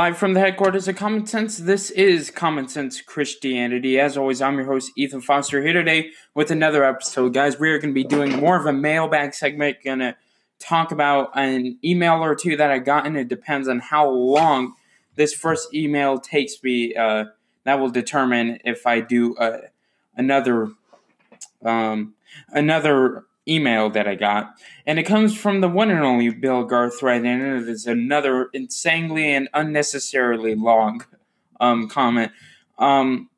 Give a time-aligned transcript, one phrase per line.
[0.00, 4.00] Live from the headquarters of Common Sense, this is Common Sense Christianity.
[4.00, 7.34] As always, I'm your host, Ethan Foster, here today with another episode.
[7.34, 9.76] Guys, we are going to be doing more of a mailbag segment.
[9.84, 10.16] Going to
[10.58, 14.72] talk about an email or two that I got, and it depends on how long
[15.16, 16.94] this first email takes me.
[16.94, 17.26] Uh,
[17.64, 19.58] that will determine if I do uh,
[20.16, 20.70] another
[21.62, 22.14] um,
[22.48, 24.54] another email that I got,
[24.86, 29.32] and it comes from the one and only Bill Garthright, and it is another insanely
[29.32, 31.04] and unnecessarily long
[31.60, 32.32] um, comment.
[32.78, 33.28] Um,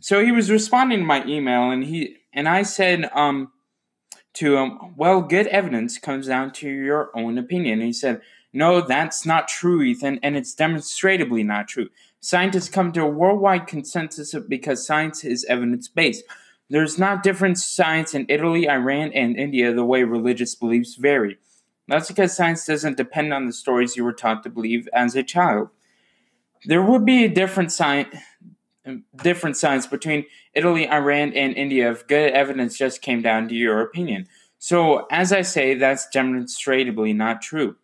[0.00, 3.52] so he was responding to my email, and he and I said um,
[4.34, 8.20] to him, "Well, good evidence comes down to your own opinion." And he said,
[8.52, 11.88] "No, that's not true, Ethan, and it's demonstrably not true.
[12.20, 16.24] Scientists come to a worldwide consensus because science is evidence based."
[16.74, 21.38] There's not different science in Italy, Iran, and India the way religious beliefs vary.
[21.86, 25.22] That's because science doesn't depend on the stories you were taught to believe as a
[25.22, 25.68] child.
[26.64, 28.16] There would be a different science
[29.22, 33.80] different science between Italy, Iran, and India if good evidence just came down to your
[33.80, 34.26] opinion.
[34.58, 37.76] So, as I say, that's demonstrably not true.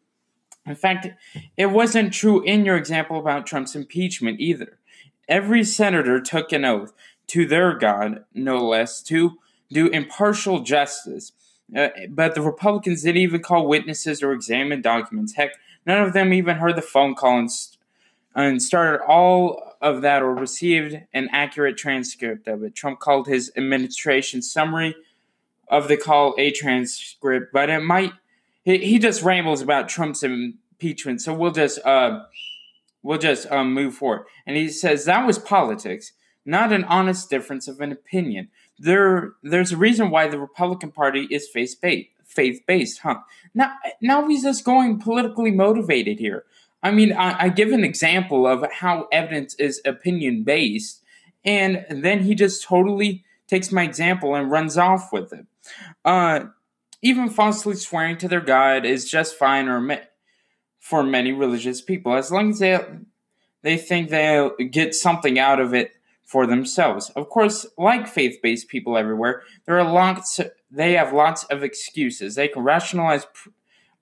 [0.67, 1.07] In fact,
[1.57, 4.81] it wasn't true in your example about Trump's impeachment either.
[5.29, 6.93] Every senator took an oath
[7.31, 9.39] to their God, no less, to
[9.71, 11.31] do impartial justice.
[11.75, 15.35] Uh, but the Republicans didn't even call witnesses or examine documents.
[15.35, 15.53] Heck,
[15.87, 17.79] none of them even heard the phone call and, st-
[18.35, 22.75] and started all of that or received an accurate transcript of it.
[22.75, 24.97] Trump called his administration summary
[25.69, 28.13] of the call a transcript, but it might.
[28.65, 32.25] He, just rambles about Trump's impeachment, so we'll just uh,
[33.03, 34.27] we'll just um, move forward.
[34.47, 36.13] And he says that was politics
[36.51, 38.49] not an honest difference of an opinion.
[38.79, 43.21] There, there's a reason why the Republican Party is faith based, Faith based, huh?
[43.55, 46.45] Now, now he's just going politically motivated here.
[46.83, 51.03] I mean, I, I give an example of how evidence is opinion based,
[51.45, 55.45] and then he just totally takes my example and runs off with it.
[56.05, 56.47] Uh,
[57.03, 59.99] even falsely swearing to their God is just fine or me-
[60.79, 62.81] for many religious people, as long as they
[63.63, 65.93] they think they'll get something out of it
[66.31, 67.11] for themselves.
[67.17, 70.39] Of course, like faith-based people everywhere, there are lots
[70.71, 72.37] they have lots of excuses.
[72.37, 73.49] They can rationalize pr-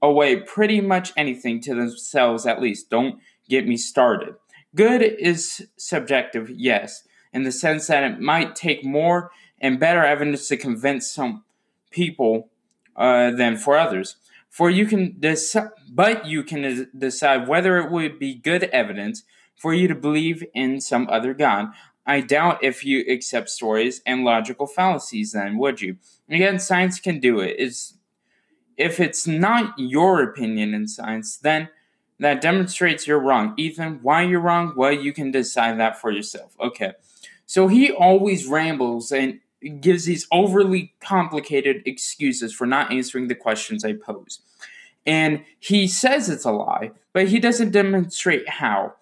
[0.03, 2.91] away pretty much anything to themselves at least.
[2.91, 3.19] Don't
[3.49, 4.35] get me started.
[4.75, 10.49] Good is subjective, yes, in the sense that it might take more and better evidence
[10.49, 11.45] to convince some
[11.91, 12.51] people
[12.95, 14.17] uh, than for others.
[14.51, 19.25] For you can decide, but you can decide whether it would be good evidence
[19.59, 21.73] for you to believe in some other God.
[22.09, 25.99] I doubt if you accept stories and logical fallacies, then would you?
[26.31, 27.57] Again, science can do it.
[27.59, 27.99] It's,
[28.79, 31.69] if it's not your opinion in science, then
[32.19, 33.53] that demonstrates you're wrong.
[33.59, 34.73] Ethan, why you're wrong?
[34.75, 36.57] Well, you can decide that for yourself.
[36.59, 36.95] Okay.
[37.45, 39.41] So he always rambles and
[39.81, 44.41] gives these overly complicated excuses for not answering the questions I pose.
[45.07, 48.95] And he says it's a lie, but he doesn't demonstrate how.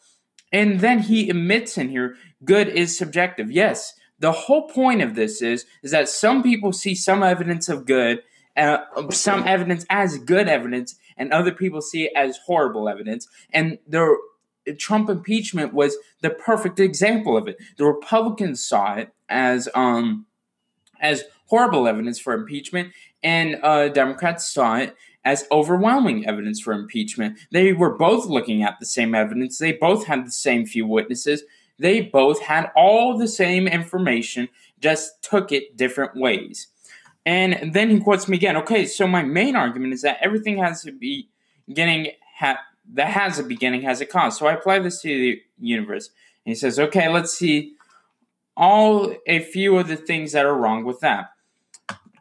[0.57, 3.51] And then he admits in here good is subjective.
[3.51, 7.85] Yes, the whole point of this is is that some people see some evidence of
[7.85, 8.23] good,
[8.57, 8.79] uh,
[9.11, 13.29] some evidence as good evidence, and other people see it as horrible evidence.
[13.53, 14.17] And the
[14.79, 17.59] Trump impeachment was the perfect example of it.
[17.77, 20.25] The Republicans saw it as um
[21.03, 24.97] as horrible evidence for impeachment, and uh, Democrats saw it
[25.27, 27.37] as overwhelming evidence for impeachment.
[27.51, 29.59] They were both looking at the same evidence.
[29.59, 31.43] They both had the same few witnesses.
[31.79, 34.49] They both had all the same information,
[34.81, 36.69] just took it different ways.
[37.27, 38.57] And then he quotes me again.
[38.59, 41.29] Okay, so my main argument is that everything has to be
[41.67, 42.61] beginning ha-
[42.95, 44.39] that has a beginning has a cause.
[44.39, 46.07] So I apply this to the universe.
[46.45, 47.75] And he says, okay, let's see
[48.57, 51.31] all a few of the things that are wrong with that.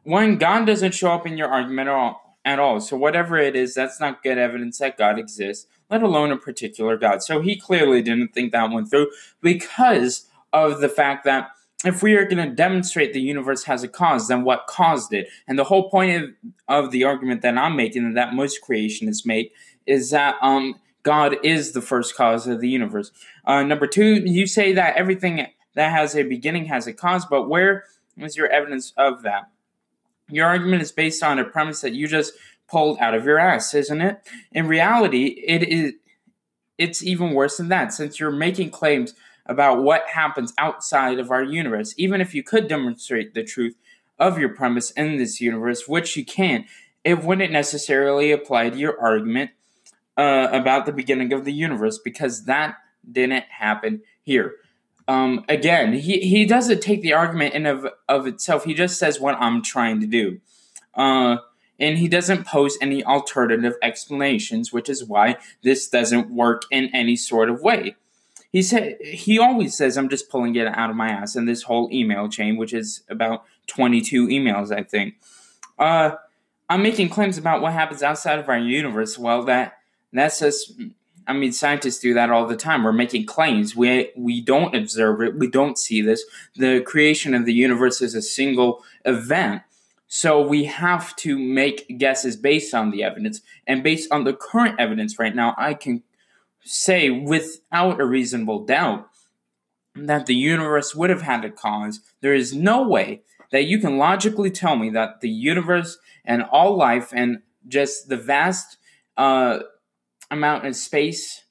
[0.02, 2.80] When God doesn't show up in your argument at all, at all.
[2.80, 6.96] So whatever it is, that's not good evidence that God exists, let alone a particular
[6.96, 7.24] God.
[7.24, 9.10] So he clearly didn't think that went through
[9.42, 11.50] because of the fact that
[11.84, 15.28] if we are going to demonstrate the universe has a cause, then what caused it?
[15.48, 16.24] And the whole point
[16.68, 19.52] of, of the argument that I'm making and that most creationists make
[19.86, 23.12] is that um, God is the first cause of the universe.
[23.44, 27.50] Uh, number two, you say that everything that has a beginning has a cause, but
[27.50, 27.84] where
[28.18, 29.50] is your evidence of that?
[30.30, 32.34] Your argument is based on a premise that you just
[32.68, 34.20] pulled out of your ass, isn't it?
[34.52, 35.94] In reality, it is
[36.78, 39.14] it's even worse than that since you're making claims
[39.46, 41.94] about what happens outside of our universe.
[41.98, 43.76] Even if you could demonstrate the truth
[44.20, 46.66] of your premise in this universe, which you can,
[47.04, 49.52] it wouldn't necessarily apply to your argument
[50.18, 52.76] uh, about the beginning of the universe because that
[53.10, 54.56] didn't happen here.
[55.08, 58.66] Um, again, he, he doesn't take the argument in of, of itself.
[58.66, 60.40] He just says what I'm trying to do.
[60.96, 61.38] Uh,
[61.80, 67.16] and he doesn't pose any alternative explanations, which is why this doesn't work in any
[67.16, 67.96] sort of way.
[68.52, 71.64] He said he always says I'm just pulling it out of my ass in this
[71.64, 75.16] whole email chain, which is about 22 emails, I think.
[75.78, 76.12] Uh,
[76.70, 79.20] I'm making claims about what happens outside of our universe.
[79.20, 79.78] Well, that
[80.14, 80.72] that's just
[81.28, 82.84] I mean, scientists do that all the time.
[82.84, 83.76] We're making claims.
[83.76, 85.36] We we don't observe it.
[85.36, 86.24] We don't see this.
[86.56, 89.64] The creation of the universe is a single event.
[90.08, 93.42] So we have to make guesses based on the evidence.
[93.66, 96.04] And based on the current evidence right now, I can
[96.64, 99.10] say without a reasonable doubt
[99.96, 102.02] that the universe would have had a cause.
[102.22, 106.76] There is no way that you can logically tell me that the universe and all
[106.76, 108.78] life and just the vast
[109.18, 109.60] uh,
[110.32, 111.44] amount of space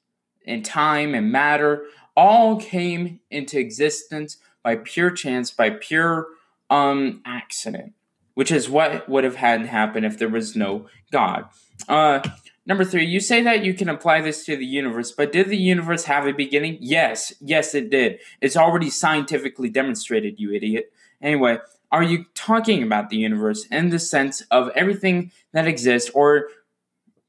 [0.45, 1.85] and time and matter
[2.15, 6.27] all came into existence by pure chance, by pure
[6.69, 7.93] um, accident,
[8.33, 11.45] which is what would have had happened if there was no God.
[11.87, 12.21] Uh,
[12.65, 15.57] number three, you say that you can apply this to the universe, but did the
[15.57, 16.77] universe have a beginning?
[16.79, 18.19] Yes, yes, it did.
[18.41, 20.91] It's already scientifically demonstrated, you idiot.
[21.21, 21.59] Anyway,
[21.91, 26.47] are you talking about the universe in the sense of everything that exists, or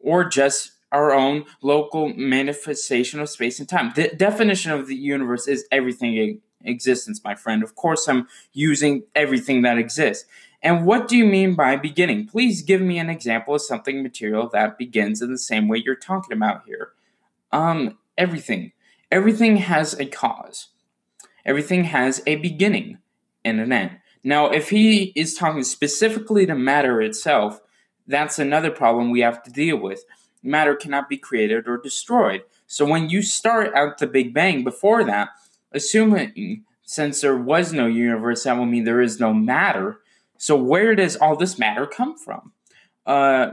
[0.00, 3.92] or just our own local manifestation of space and time.
[3.94, 7.62] The definition of the universe is everything in existence, my friend.
[7.62, 10.24] Of course, I'm using everything that exists.
[10.62, 12.26] And what do you mean by beginning?
[12.26, 15.94] Please give me an example of something material that begins in the same way you're
[15.94, 16.92] talking about here.
[17.52, 18.72] Um, everything.
[19.10, 20.68] Everything has a cause.
[21.44, 22.98] Everything has a beginning
[23.44, 23.98] and an end.
[24.24, 27.60] Now, if he is talking specifically to matter itself,
[28.08, 30.04] that's another problem we have to deal with
[30.46, 32.42] matter cannot be created or destroyed.
[32.66, 35.28] So when you start at the Big Bang before that,
[35.72, 40.00] assuming since there was no universe, that will mean there is no matter.
[40.38, 42.52] So where does all this matter come from?
[43.04, 43.50] Uh,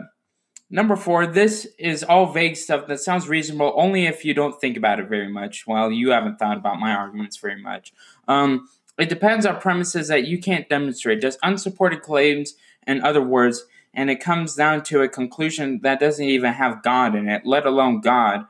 [0.69, 4.77] number four, this is all vague stuff that sounds reasonable only if you don't think
[4.77, 5.65] about it very much.
[5.67, 7.93] Well, you haven't thought about my arguments very much.
[8.27, 8.67] Um,
[8.97, 12.53] it depends on premises that you can't demonstrate, just unsupported claims.
[12.85, 17.15] In other words, and it comes down to a conclusion that doesn't even have God
[17.15, 18.45] in it, let alone God.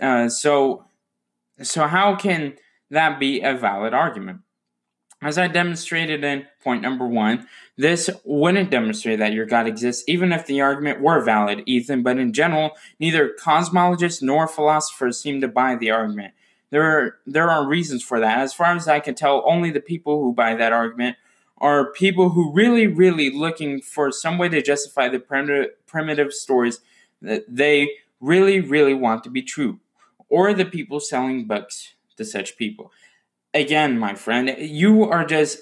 [0.00, 0.84] Uh, so,
[1.62, 2.54] so how can
[2.90, 4.40] that be a valid argument?
[5.20, 10.32] As I demonstrated in point number one, this wouldn't demonstrate that your God exists, even
[10.32, 12.04] if the argument were valid, Ethan.
[12.04, 16.34] But in general, neither cosmologists nor philosophers seem to buy the argument.
[16.70, 18.38] There are, there are reasons for that.
[18.38, 21.16] As far as I can tell, only the people who buy that argument
[21.60, 26.80] are people who really, really looking for some way to justify the primitive, primitive stories
[27.22, 27.90] that they
[28.20, 29.80] really, really want to be true,
[30.28, 32.92] or the people selling books to such people.
[33.54, 35.58] Again, my friend, you are just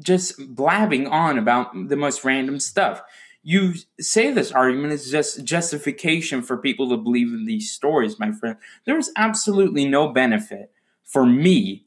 [0.00, 3.02] just blabbing on about the most random stuff.
[3.42, 8.32] You say this argument is just justification for people to believe in these stories, my
[8.32, 8.56] friend.
[8.84, 10.70] There is absolutely no benefit
[11.04, 11.86] for me,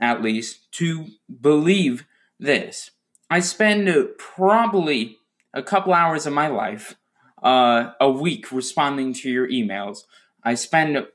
[0.00, 1.06] at least, to
[1.40, 2.06] believe
[2.40, 2.90] this.
[3.28, 5.18] I spend probably
[5.54, 6.96] a couple hours of my life
[7.42, 10.04] uh, a week responding to your emails.
[10.42, 11.06] I spend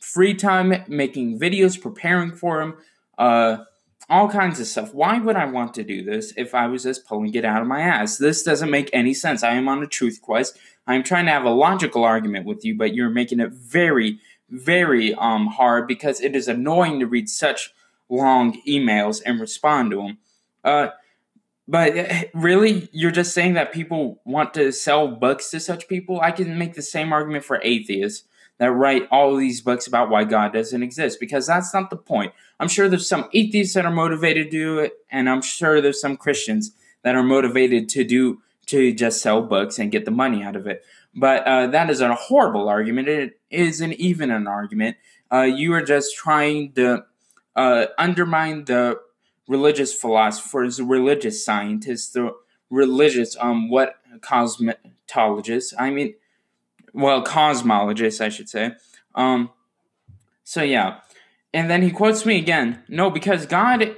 [0.00, 2.76] free time making videos, preparing for them,
[3.18, 3.58] uh,
[4.08, 4.92] all kinds of stuff.
[4.92, 7.68] Why would I want to do this if I was just pulling it out of
[7.68, 8.18] my ass?
[8.18, 9.42] This doesn't make any sense.
[9.42, 10.58] I am on a truth quest.
[10.86, 14.18] I'm trying to have a logical argument with you, but you're making it very,
[14.50, 17.72] very um, hard because it is annoying to read such
[18.10, 20.18] long emails and respond to them.
[20.64, 20.88] Uh,
[21.66, 26.20] but eh, really, you're just saying that people want to sell books to such people?
[26.20, 28.26] I can make the same argument for atheists
[28.58, 32.32] that write all these books about why God doesn't exist because that's not the point.
[32.60, 36.00] I'm sure there's some atheists that are motivated to do it, and I'm sure there's
[36.00, 40.42] some Christians that are motivated to do to just sell books and get the money
[40.42, 40.84] out of it.
[41.14, 43.08] But uh, that is a horrible argument.
[43.08, 44.96] It isn't even an argument.
[45.32, 47.04] Uh, you are just trying to
[47.56, 49.00] uh, undermine the
[49.48, 52.34] religious philosophers, religious scientists, the
[52.70, 55.74] religious um what cosmetologists.
[55.78, 56.14] I mean,
[56.92, 58.72] well, cosmologists, I should say.
[59.14, 59.50] Um,
[60.44, 61.00] so yeah,
[61.52, 62.82] and then he quotes me again.
[62.88, 63.96] No, because God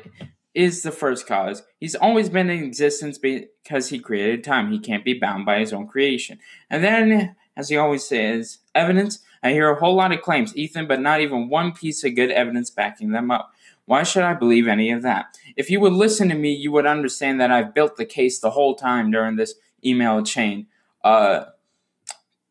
[0.55, 1.63] is the first cause.
[1.79, 4.73] He's always been in existence because he created time.
[4.73, 6.39] He can't be bound by his own creation.
[6.71, 9.21] And then, as he always says, evidence.
[9.43, 12.31] I hear a whole lot of claims, Ethan, but not even one piece of good
[12.31, 13.53] evidence backing them up.
[13.87, 15.39] Why should I believe any of that?
[15.57, 18.51] If you would listen to me, you would understand that I've built the case the
[18.51, 20.67] whole time during this email chain
[21.05, 21.47] uh,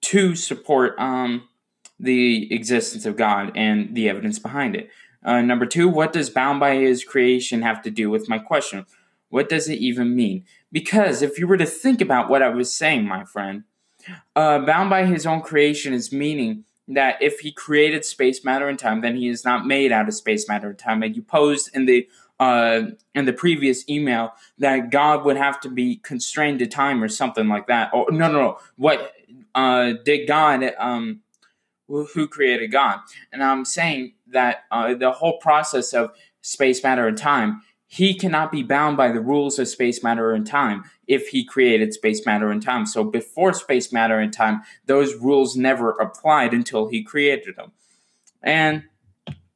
[0.02, 1.48] to support um,
[2.00, 4.90] the existence of God and the evidence behind it.
[5.24, 8.86] Uh, number two, what does bound by his creation have to do with my question?
[9.30, 10.46] What does it even mean?
[10.72, 13.64] Because if you were to think about what I was saying, my friend,
[14.36, 18.78] uh, bound by his own creation is meaning that if he created space, matter, and
[18.78, 21.04] time, then he is not made out of space, matter, and time.
[21.04, 22.08] And you posed in the
[22.40, 22.82] uh,
[23.14, 27.48] in the previous email that God would have to be constrained to time or something
[27.48, 27.94] like that.
[27.94, 28.58] Or no, no, no.
[28.76, 29.14] What
[29.56, 30.72] uh, did God?
[30.78, 31.22] Um,
[31.88, 33.00] who created God?
[33.32, 36.12] And I'm saying that uh, the whole process of
[36.42, 40.46] space, matter, and time, he cannot be bound by the rules of space, matter, and
[40.46, 42.86] time if he created space, matter, and time.
[42.86, 47.72] So before space, matter, and time, those rules never applied until he created them.
[48.42, 48.84] And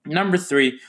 [0.06, 0.80] number three,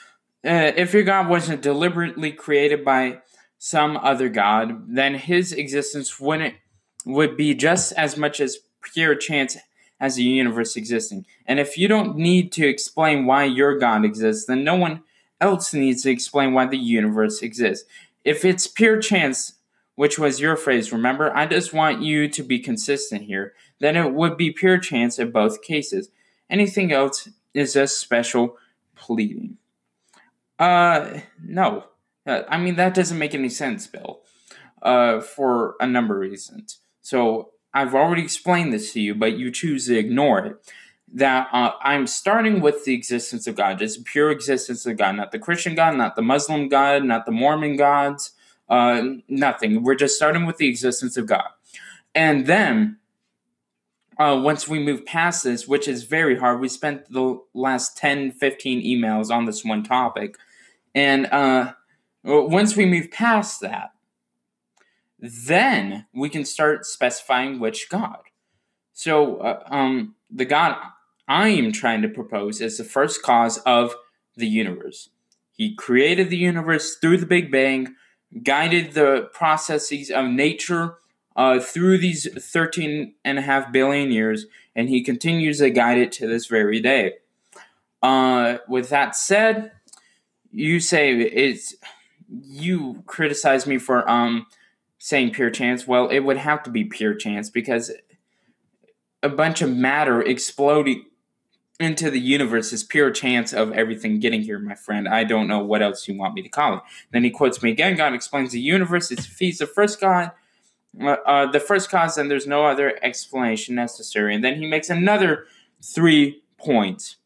[0.45, 3.21] uh, if your God wasn't deliberately created by
[3.59, 6.55] some other God, then his existence wouldn't
[7.07, 9.57] would be just as much as pure chance
[9.99, 11.27] as the universe existing.
[11.47, 15.03] And if you don't need to explain why your God exists, then no one
[15.41, 17.89] else needs to explain why the universe exists.
[18.25, 19.55] If it's pure chance,
[20.01, 24.15] which was your phrase, remember, I just want you to be consistent here, then it
[24.15, 26.09] would be pure chance in both cases.
[26.49, 28.57] Anything else is just special
[28.97, 29.59] pleading.
[30.59, 31.85] Uh, no.
[32.27, 34.23] Uh, I mean, that doesn't make any sense, Bill,
[34.81, 36.79] uh, for a number of reasons.
[37.03, 40.75] So I've already explained this to you, but you choose to ignore it.
[41.13, 45.31] That uh, I'm starting with the existence of God, just pure existence of God, not
[45.31, 48.33] the Christian God, not the Muslim God, not the Mormon gods,
[48.71, 49.83] uh, nothing.
[49.83, 51.49] We're just starting with the existence of God.
[52.15, 52.99] And then
[54.19, 58.33] uh, once we move past this, which is very hard, we spent the last 10,
[58.33, 60.37] 15 emails on this one topic.
[60.95, 61.73] And uh,
[62.25, 63.93] once we move past that,
[65.19, 68.21] then we can start specifying which God.
[68.93, 70.77] So, uh, um, the God
[71.27, 73.95] I am trying to propose is the first cause of
[74.37, 75.11] the universe.
[75.53, 77.95] He created the universe through the Big Bang,
[78.43, 80.97] guided the processes of nature
[81.37, 86.13] uh, through these 13 and a half billion years, and he continues to guide it
[86.13, 87.15] to this very day.
[88.03, 89.73] Uh, with that said,
[90.53, 91.75] you say it's
[92.43, 94.47] you criticize me for um
[94.99, 97.91] saying pure chance, well, it would have to be pure chance because
[99.23, 101.05] a bunch of matter exploding
[101.81, 105.09] into the universe is pure chance of everything getting here, my friend.
[105.09, 106.81] I don't know what else you want me to call it.
[107.11, 109.11] Then he quotes me again God explains the universe.
[109.11, 110.33] If he's the first God,
[111.01, 114.35] uh, uh, the first cause, and there's no other explanation necessary.
[114.35, 115.47] And then he makes another
[115.83, 117.17] three points.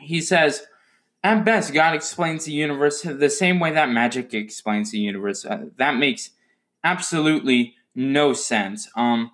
[0.00, 0.66] He says,
[1.22, 5.44] at best, God explains the universe the same way that magic explains the universe.
[5.44, 6.30] Uh, that makes
[6.84, 8.88] absolutely no sense.
[8.94, 9.32] Um,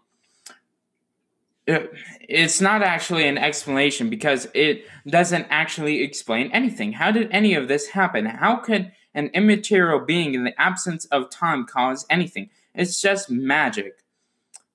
[1.67, 6.93] it's not actually an explanation because it doesn't actually explain anything.
[6.93, 8.27] How did any of this happen?
[8.27, 12.51] How could an immaterial being in the absence of time cause anything?
[12.75, 14.03] It's just magic.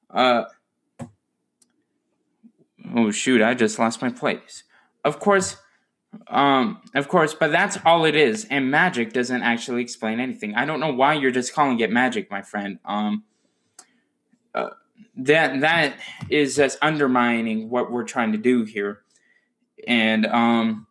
[0.10, 0.44] Uh,
[2.96, 3.42] oh shoot!
[3.42, 4.64] I just lost my place.
[5.04, 5.58] Of course,
[6.28, 10.56] um, of course, but that's all it is, and magic doesn't actually explain anything.
[10.56, 12.80] I don't know why you're just calling it magic, my friend.
[12.86, 13.24] Um,
[14.56, 14.70] uh,
[15.16, 15.96] that that
[16.30, 19.02] is just undermining what we're trying to do here,
[19.88, 20.88] and um,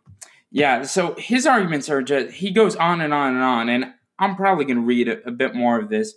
[0.51, 0.83] yeah.
[0.83, 4.65] So his arguments are just he goes on and on and on, and I'm probably
[4.65, 6.15] going to read a, a, bit more of this.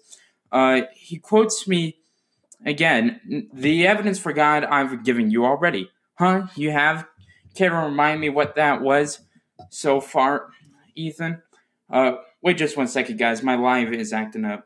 [0.51, 1.98] Uh, he quotes me
[2.65, 3.50] again.
[3.53, 6.48] The evidence for God I've given you already, huh?
[6.55, 7.05] You have
[7.55, 9.19] Care to remind me what that was
[9.69, 10.50] so far,
[10.96, 11.41] Ethan?
[11.89, 13.43] Uh, wait just one second, guys.
[13.43, 14.65] My live is acting up.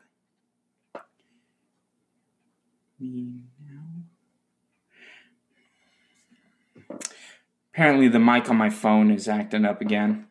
[7.74, 10.27] Apparently, the mic on my phone is acting up again.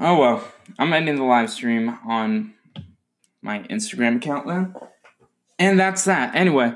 [0.00, 2.54] Oh well, I'm ending the live stream on
[3.42, 4.74] my Instagram account then.
[5.58, 6.34] And that's that.
[6.36, 6.74] Anyway,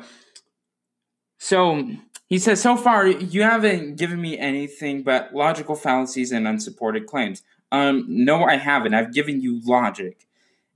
[1.38, 1.88] so
[2.26, 7.42] he says, so far, you haven't given me anything but logical fallacies and unsupported claims.
[7.73, 8.95] Um, no, I haven't.
[8.95, 10.29] I've given you logic.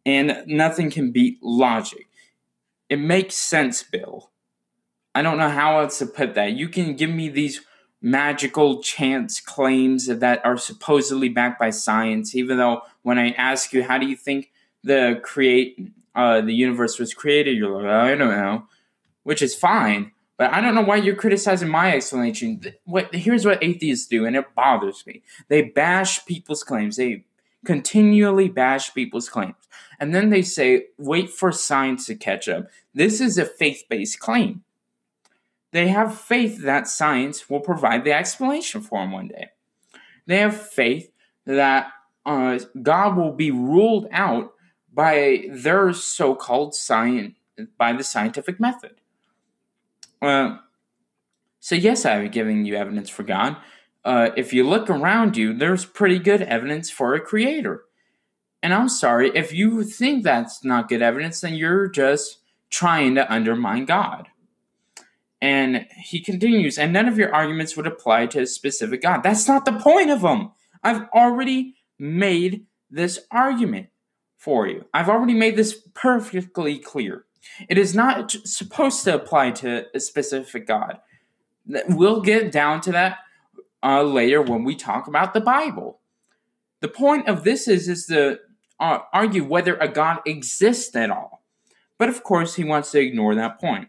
[0.05, 2.09] And nothing can beat logic.
[2.89, 4.31] It makes sense, Bill.
[5.15, 6.53] I don't know how else to put that.
[6.53, 7.61] You can give me these
[8.03, 13.85] magical chance claims that are supposedly backed by science, even though when I ask you,
[13.85, 14.51] how do you think
[14.83, 17.57] the create uh, the universe was created.
[17.57, 18.67] You're like, I don't know,
[19.23, 20.13] which is fine.
[20.39, 22.61] But I don't know why you're criticizing my explanation.
[22.85, 25.23] What here's what atheists do, and it bothers me.
[25.49, 26.97] They bash people's claims.
[26.97, 27.25] They
[27.65, 29.57] continually bash people's claims.
[29.99, 32.69] And then they say, wait for science to catch up.
[32.95, 34.63] This is a faith based claim.
[35.73, 39.49] They have faith that science will provide the explanation for them one day.
[40.27, 41.11] They have faith
[41.45, 41.91] that
[42.25, 44.53] uh, God will be ruled out
[44.93, 47.35] by their so called science,
[47.77, 49.01] by the scientific method.
[50.27, 50.59] Uh,
[51.61, 53.57] so, yes, I'm giving you evidence for God.
[54.05, 57.85] Uh, if you look around you, there's pretty good evidence for a creator.
[58.63, 62.39] And I'm sorry, if you think that's not good evidence, then you're just
[62.71, 64.29] trying to undermine God.
[65.41, 69.23] And he continues, and none of your arguments would apply to a specific God.
[69.23, 70.53] That's not the point of them.
[70.83, 73.89] I've already made this argument
[74.37, 74.85] for you.
[74.95, 77.25] I've already made this perfectly clear.
[77.69, 80.99] It is not supposed to apply to a specific God.
[81.89, 83.19] We'll get down to that
[83.83, 86.01] uh, later when we talk about the Bible.
[86.81, 88.39] The point of this is is to
[88.79, 91.45] uh, argue whether a God exists at all.
[91.99, 93.89] But of course, he wants to ignore that point.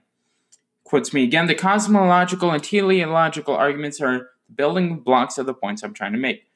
[0.83, 5.83] Quotes me again: the cosmological and teleological arguments are the building blocks of the points
[5.83, 6.47] I'm trying to make.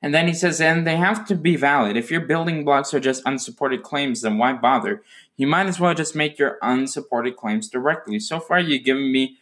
[0.00, 1.96] And then he says, and they have to be valid.
[1.96, 5.02] If your building blocks are just unsupported claims, then why bother?
[5.36, 8.20] You might as well just make your unsupported claims directly.
[8.20, 9.38] So far, you've given me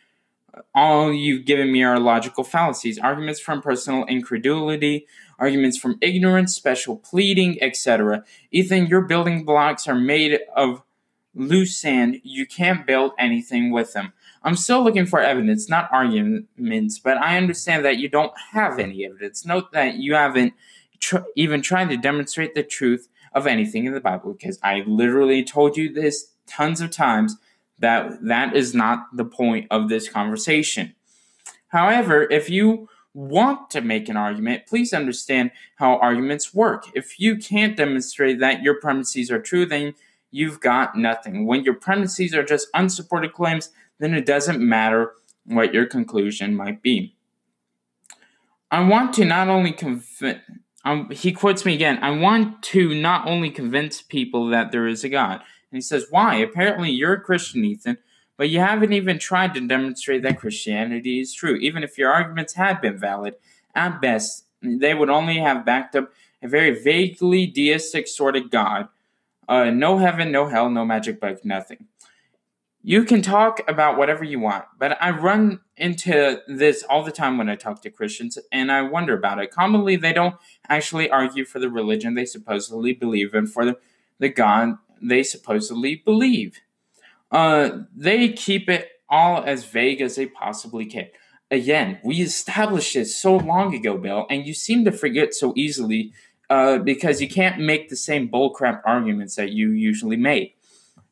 [0.75, 5.07] all you've given me are logical fallacies, arguments from personal incredulity,
[5.39, 8.25] arguments from ignorance, special pleading, etc.
[8.51, 10.83] Ethan, your building blocks are made of
[11.35, 12.21] loose sand.
[12.23, 14.13] You can't build anything with them.
[14.47, 19.05] I'm still looking for evidence, not arguments, but I understand that you don't have any
[19.05, 19.45] evidence.
[19.45, 20.55] Note that you haven't
[21.00, 25.43] tr- even tried to demonstrate the truth of anything in the Bible because I literally
[25.43, 27.37] told you this tons of times
[27.81, 30.95] that that is not the point of this conversation.
[31.69, 36.87] However, if you want to make an argument, please understand how arguments work.
[36.95, 39.95] If you can't demonstrate that your premises are true, then
[40.30, 41.47] you've got nothing.
[41.47, 45.13] When your premises are just unsupported claims, then it doesn't matter
[45.45, 47.15] what your conclusion might be.
[48.71, 50.41] I want to not only convince,
[50.85, 55.04] um, he quotes me again, I want to not only convince people that there is
[55.04, 56.37] a God, and he says, Why?
[56.37, 57.99] Apparently you're a Christian, Ethan,
[58.37, 61.56] but you haven't even tried to demonstrate that Christianity is true.
[61.56, 63.37] Even if your arguments had been valid,
[63.75, 66.11] at best, they would only have backed up
[66.43, 68.89] a very vaguely deistic sort of God.
[69.49, 71.87] Uh, no heaven, no hell, no magic book, nothing.
[72.89, 77.37] You can talk about whatever you want, but I run into this all the time
[77.37, 79.51] when I talk to Christians, and I wonder about it.
[79.51, 80.37] Commonly, they don't
[80.69, 83.77] actually argue for the religion they supposedly believe in, for
[84.21, 86.61] the, God they supposedly believe.
[87.33, 91.09] Uh, they keep it all as vague as they possibly can.
[91.51, 96.13] Again, we established this so long ago, Bill, and you seem to forget so easily
[96.49, 100.57] uh, because you can't make the same bullcrap arguments that you usually make.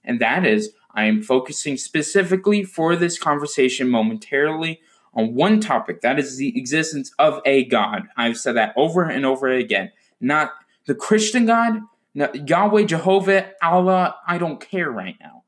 [0.05, 4.81] And that is, I am focusing specifically for this conversation momentarily
[5.13, 8.05] on one topic that is the existence of a God.
[8.17, 9.93] I've said that over and over again.
[10.21, 10.53] Not
[10.87, 11.81] the Christian God,
[12.15, 15.45] Yahweh, Jehovah, Allah, I don't care right now.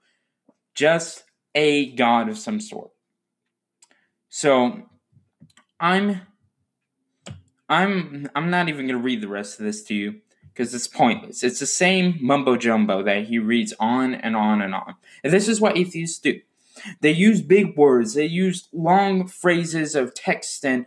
[0.75, 2.91] Just a God of some sort.
[4.29, 4.83] So
[5.81, 6.23] I'm
[7.69, 10.21] I'm I'm not even gonna read the rest of this to you
[10.57, 11.43] because it's pointless.
[11.43, 14.95] It's the same mumbo jumbo that he reads on and on and on.
[15.23, 16.41] And this is what atheists do.
[17.01, 20.87] They use big words, they use long phrases of text and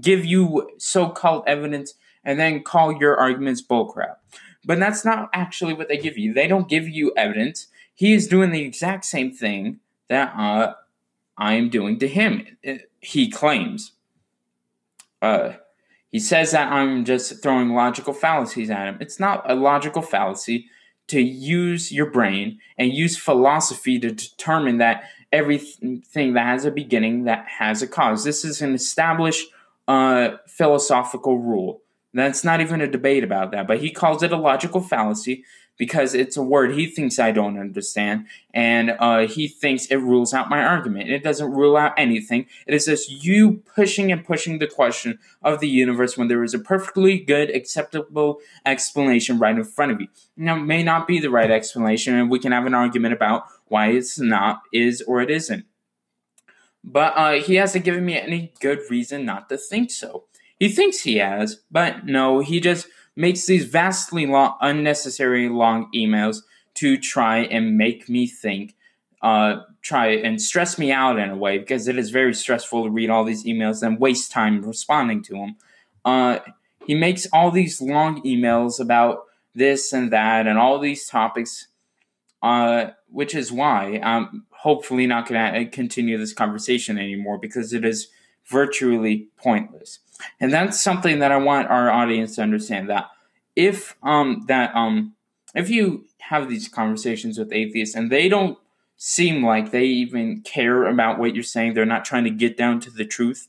[0.00, 4.16] give you so called evidence and then call your arguments bullcrap.
[4.64, 6.32] But that's not actually what they give you.
[6.32, 7.66] They don't give you evidence.
[7.94, 10.74] He is doing the exact same thing that uh,
[11.36, 12.56] I am doing to him.
[13.00, 13.92] He claims.
[15.20, 15.54] Uh,
[16.10, 18.98] he says that I'm just throwing logical fallacies at him.
[19.00, 20.68] It's not a logical fallacy
[21.08, 27.24] to use your brain and use philosophy to determine that everything that has a beginning
[27.24, 28.24] that has a cause.
[28.24, 29.48] This is an established
[29.86, 31.82] uh, philosophical rule.
[32.14, 35.44] That's not even a debate about that, but he calls it a logical fallacy
[35.78, 40.34] because it's a word he thinks I don't understand, and uh, he thinks it rules
[40.34, 41.08] out my argument.
[41.08, 42.46] It doesn't rule out anything.
[42.66, 46.52] It is just you pushing and pushing the question of the universe when there is
[46.52, 50.08] a perfectly good, acceptable explanation right in front of you.
[50.36, 53.44] Now, it may not be the right explanation, and we can have an argument about
[53.68, 55.64] why it's not, is, or it isn't.
[56.82, 60.24] But uh, he hasn't given me any good reason not to think so.
[60.58, 62.88] He thinks he has, but no, he just
[63.18, 66.42] makes these vastly long, unnecessary long emails
[66.74, 68.76] to try and make me think,
[69.22, 72.90] uh, try and stress me out in a way because it is very stressful to
[72.90, 75.56] read all these emails and waste time responding to them.
[76.04, 76.38] Uh,
[76.86, 81.66] he makes all these long emails about this and that and all these topics,
[82.40, 87.84] uh, which is why I'm hopefully not going to continue this conversation anymore because it
[87.84, 88.08] is
[88.46, 89.98] virtually pointless.
[90.40, 93.10] And that's something that I want our audience to understand that
[93.56, 95.14] if um that um
[95.54, 98.58] if you have these conversations with atheists and they don't
[98.96, 102.80] seem like they even care about what you're saying, they're not trying to get down
[102.80, 103.48] to the truth,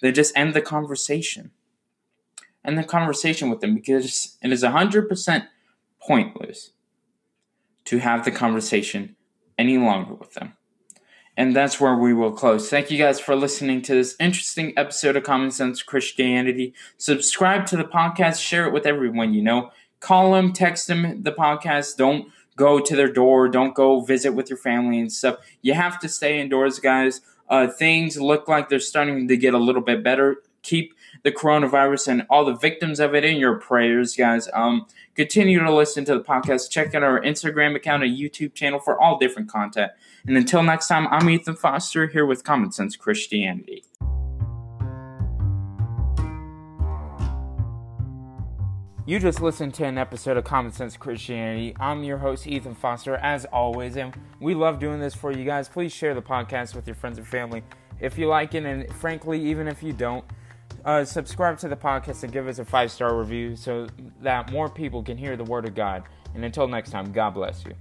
[0.00, 1.50] then just end the conversation.
[2.64, 5.46] End the conversation with them because it is 100%
[6.00, 6.72] pointless
[7.84, 9.14] to have the conversation
[9.56, 10.55] any longer with them.
[11.36, 12.70] And that's where we will close.
[12.70, 16.72] Thank you guys for listening to this interesting episode of Common Sense Christianity.
[16.96, 19.70] Subscribe to the podcast, share it with everyone you know.
[20.00, 21.96] Call them, text them the podcast.
[21.96, 23.48] Don't go to their door.
[23.48, 25.36] Don't go visit with your family and stuff.
[25.60, 27.20] You have to stay indoors, guys.
[27.48, 30.36] Uh, things look like they're starting to get a little bit better.
[30.62, 30.94] Keep
[31.26, 34.48] the coronavirus and all the victims of it in your prayers, guys.
[34.54, 34.86] Um,
[35.16, 36.70] continue to listen to the podcast.
[36.70, 39.90] Check out our Instagram account and YouTube channel for all different content.
[40.24, 43.82] And until next time, I'm Ethan Foster here with Common Sense Christianity.
[49.04, 51.74] You just listened to an episode of Common Sense Christianity.
[51.80, 55.68] I'm your host, Ethan Foster, as always, and we love doing this for you guys.
[55.68, 57.64] Please share the podcast with your friends and family
[57.98, 60.24] if you like it, and frankly, even if you don't,
[60.86, 63.88] uh, subscribe to the podcast and give us a five star review so
[64.22, 66.04] that more people can hear the Word of God.
[66.34, 67.74] And until next time, God bless you.